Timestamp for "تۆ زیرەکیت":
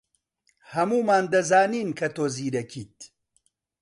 2.15-2.97